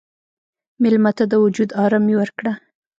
مېلمه 0.81 1.11
ته 1.17 1.23
د 1.31 1.33
وجود 1.43 1.69
ارامي 1.83 2.15
ورکړه. 2.17 2.53